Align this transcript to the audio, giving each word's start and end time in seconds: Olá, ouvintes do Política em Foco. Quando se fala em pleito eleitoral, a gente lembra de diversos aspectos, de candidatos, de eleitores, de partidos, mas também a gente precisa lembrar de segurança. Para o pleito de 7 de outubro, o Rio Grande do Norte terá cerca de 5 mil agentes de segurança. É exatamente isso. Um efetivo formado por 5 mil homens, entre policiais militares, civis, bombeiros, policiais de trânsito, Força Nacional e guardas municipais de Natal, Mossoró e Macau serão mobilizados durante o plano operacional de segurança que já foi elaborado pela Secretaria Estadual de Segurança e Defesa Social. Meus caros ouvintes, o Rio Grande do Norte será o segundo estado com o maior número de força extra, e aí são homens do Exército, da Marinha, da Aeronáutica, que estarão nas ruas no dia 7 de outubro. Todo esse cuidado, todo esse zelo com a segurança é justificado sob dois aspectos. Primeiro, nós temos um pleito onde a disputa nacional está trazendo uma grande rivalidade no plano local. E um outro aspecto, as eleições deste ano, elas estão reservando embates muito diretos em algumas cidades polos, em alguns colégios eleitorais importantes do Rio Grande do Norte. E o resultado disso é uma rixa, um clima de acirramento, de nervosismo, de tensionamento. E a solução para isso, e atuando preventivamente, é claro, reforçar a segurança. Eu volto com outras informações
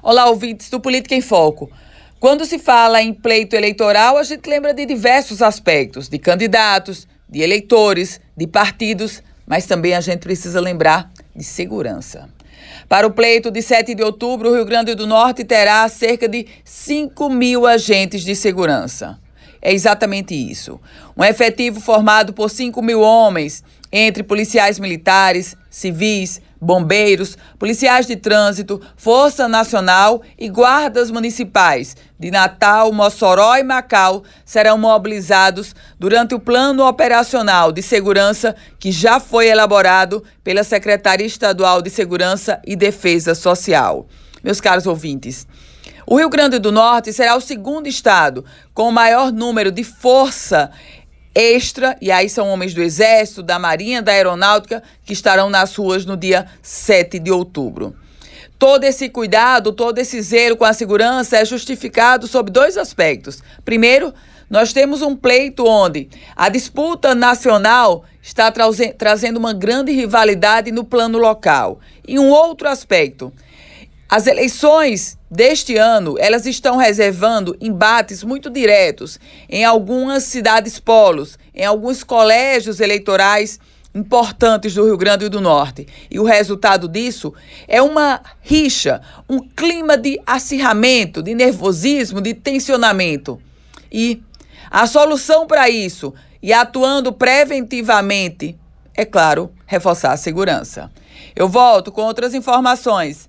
Olá, 0.00 0.26
ouvintes 0.26 0.70
do 0.70 0.78
Política 0.78 1.16
em 1.16 1.20
Foco. 1.20 1.68
Quando 2.20 2.46
se 2.46 2.56
fala 2.56 3.02
em 3.02 3.12
pleito 3.12 3.56
eleitoral, 3.56 4.16
a 4.16 4.22
gente 4.22 4.48
lembra 4.48 4.72
de 4.72 4.86
diversos 4.86 5.42
aspectos, 5.42 6.08
de 6.08 6.20
candidatos, 6.20 7.08
de 7.28 7.40
eleitores, 7.40 8.20
de 8.36 8.46
partidos, 8.46 9.20
mas 9.44 9.66
também 9.66 9.94
a 9.94 10.00
gente 10.00 10.20
precisa 10.20 10.60
lembrar 10.60 11.10
de 11.34 11.42
segurança. 11.42 12.28
Para 12.88 13.08
o 13.08 13.10
pleito 13.10 13.50
de 13.50 13.60
7 13.60 13.92
de 13.92 14.02
outubro, 14.04 14.50
o 14.50 14.54
Rio 14.54 14.64
Grande 14.64 14.94
do 14.94 15.04
Norte 15.04 15.42
terá 15.42 15.88
cerca 15.88 16.28
de 16.28 16.46
5 16.64 17.28
mil 17.28 17.66
agentes 17.66 18.22
de 18.22 18.36
segurança. 18.36 19.18
É 19.60 19.72
exatamente 19.72 20.34
isso. 20.34 20.80
Um 21.16 21.24
efetivo 21.24 21.80
formado 21.80 22.32
por 22.32 22.48
5 22.48 22.80
mil 22.82 23.00
homens, 23.00 23.62
entre 23.90 24.22
policiais 24.22 24.78
militares, 24.78 25.56
civis, 25.70 26.40
bombeiros, 26.60 27.36
policiais 27.58 28.06
de 28.06 28.16
trânsito, 28.16 28.80
Força 28.96 29.48
Nacional 29.48 30.22
e 30.38 30.48
guardas 30.48 31.10
municipais 31.10 31.96
de 32.18 32.30
Natal, 32.30 32.92
Mossoró 32.92 33.56
e 33.56 33.62
Macau 33.62 34.24
serão 34.44 34.76
mobilizados 34.76 35.74
durante 35.98 36.34
o 36.34 36.40
plano 36.40 36.84
operacional 36.86 37.70
de 37.70 37.82
segurança 37.82 38.56
que 38.78 38.90
já 38.90 39.20
foi 39.20 39.48
elaborado 39.48 40.22
pela 40.42 40.64
Secretaria 40.64 41.26
Estadual 41.26 41.80
de 41.80 41.90
Segurança 41.90 42.60
e 42.66 42.74
Defesa 42.74 43.34
Social. 43.34 44.06
Meus 44.42 44.60
caros 44.60 44.86
ouvintes, 44.86 45.46
o 46.06 46.16
Rio 46.16 46.28
Grande 46.28 46.58
do 46.58 46.72
Norte 46.72 47.12
será 47.12 47.36
o 47.36 47.40
segundo 47.40 47.86
estado 47.86 48.44
com 48.72 48.88
o 48.88 48.92
maior 48.92 49.32
número 49.32 49.70
de 49.70 49.84
força 49.84 50.70
extra, 51.34 51.96
e 52.00 52.10
aí 52.10 52.28
são 52.28 52.48
homens 52.48 52.74
do 52.74 52.82
Exército, 52.82 53.42
da 53.42 53.58
Marinha, 53.58 54.02
da 54.02 54.12
Aeronáutica, 54.12 54.82
que 55.04 55.12
estarão 55.12 55.48
nas 55.48 55.74
ruas 55.76 56.04
no 56.04 56.16
dia 56.16 56.46
7 56.62 57.18
de 57.18 57.30
outubro. 57.30 57.94
Todo 58.58 58.82
esse 58.82 59.08
cuidado, 59.08 59.72
todo 59.72 59.98
esse 59.98 60.20
zelo 60.20 60.56
com 60.56 60.64
a 60.64 60.72
segurança 60.72 61.36
é 61.36 61.44
justificado 61.44 62.26
sob 62.26 62.50
dois 62.50 62.76
aspectos. 62.76 63.40
Primeiro, 63.64 64.12
nós 64.50 64.72
temos 64.72 65.00
um 65.00 65.14
pleito 65.14 65.64
onde 65.64 66.08
a 66.34 66.48
disputa 66.48 67.14
nacional 67.14 68.04
está 68.20 68.52
trazendo 68.96 69.36
uma 69.36 69.52
grande 69.52 69.92
rivalidade 69.92 70.72
no 70.72 70.82
plano 70.82 71.18
local. 71.18 71.78
E 72.06 72.18
um 72.18 72.30
outro 72.30 72.66
aspecto, 72.66 73.32
as 74.08 74.26
eleições 74.26 75.18
deste 75.30 75.76
ano, 75.76 76.16
elas 76.18 76.46
estão 76.46 76.78
reservando 76.78 77.54
embates 77.60 78.24
muito 78.24 78.48
diretos 78.48 79.20
em 79.50 79.66
algumas 79.66 80.24
cidades 80.24 80.80
polos, 80.80 81.38
em 81.54 81.66
alguns 81.66 82.02
colégios 82.02 82.80
eleitorais 82.80 83.60
importantes 83.94 84.72
do 84.72 84.86
Rio 84.86 84.96
Grande 84.96 85.28
do 85.28 85.42
Norte. 85.42 85.86
E 86.10 86.18
o 86.18 86.24
resultado 86.24 86.88
disso 86.88 87.34
é 87.66 87.82
uma 87.82 88.22
rixa, 88.40 89.02
um 89.28 89.40
clima 89.40 89.94
de 89.94 90.18
acirramento, 90.26 91.22
de 91.22 91.34
nervosismo, 91.34 92.22
de 92.22 92.32
tensionamento. 92.32 93.38
E 93.92 94.22
a 94.70 94.86
solução 94.86 95.46
para 95.46 95.68
isso, 95.68 96.14
e 96.42 96.50
atuando 96.50 97.12
preventivamente, 97.12 98.56
é 98.94 99.04
claro, 99.04 99.52
reforçar 99.66 100.12
a 100.12 100.16
segurança. 100.16 100.90
Eu 101.36 101.46
volto 101.46 101.92
com 101.92 102.02
outras 102.02 102.32
informações 102.32 103.28